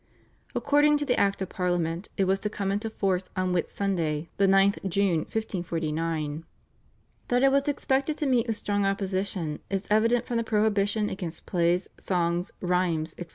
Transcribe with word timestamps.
According 0.55 0.97
to 0.97 1.05
the 1.05 1.15
Act 1.19 1.43
of 1.43 1.49
Parliament 1.49 2.07
it 2.17 2.23
was 2.23 2.39
to 2.39 2.49
come 2.49 2.71
into 2.71 2.89
force 2.89 3.25
on 3.35 3.53
Whit 3.53 3.69
Sunday 3.69 4.29
the 4.37 4.47
9th 4.47 4.89
June 4.89 5.19
(1549). 5.31 6.43
That 7.27 7.43
it 7.43 7.51
was 7.51 7.67
expected 7.67 8.17
to 8.17 8.25
meet 8.25 8.47
with 8.47 8.55
strong 8.55 8.83
opposition 8.83 9.59
is 9.69 9.85
evident 9.91 10.25
from 10.25 10.37
the 10.37 10.43
prohibition 10.43 11.07
against 11.07 11.45
plays, 11.45 11.87
songs, 11.99 12.51
rhymes, 12.61 13.13
etc. 13.19 13.29